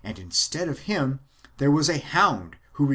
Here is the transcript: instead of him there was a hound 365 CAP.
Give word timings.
instead 0.03 0.67
of 0.67 0.79
him 0.79 1.19
there 1.59 1.69
was 1.69 1.87
a 1.87 1.99
hound 1.99 2.49
365 2.49 2.51
CAP. 2.53 2.89